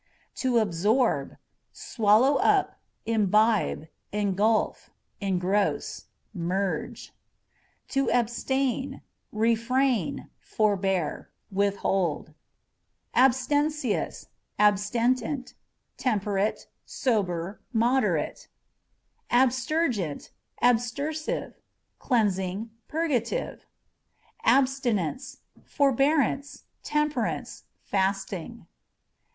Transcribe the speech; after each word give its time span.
To 0.37 0.57
Absorb 0.57 1.33
â€" 1.33 1.37
swallow 1.73 2.37
up, 2.37 2.79
imbibe, 3.05 3.87
engulf, 4.11 4.89
engross, 5.21 6.07
merge. 6.33 7.11
To 7.89 8.09
Abstain 8.11 8.89
â€" 8.93 9.01
refrain 9.31 10.31
forbear, 10.39 11.29
withhold. 11.51 12.33
i. 13.13 13.27
ABSâ€" 13.27 13.43
ACC. 13.43 13.73
3 13.79 13.95
Abstemious, 13.99 14.25
Abstinent 14.57 15.45
â€" 15.49 15.53
temperate, 15.97 16.67
sober, 16.83 17.61
moderate. 17.71 18.47
Abstergent, 19.29 20.31
Abstersiveâ€" 20.63 21.53
cleansing, 21.99 22.71
purgative. 22.87 23.67
Abstinence 24.43 25.41
â€" 25.59 25.63
forbearance, 25.63 26.63
temperance, 26.81 27.65
fasting. 27.83 28.65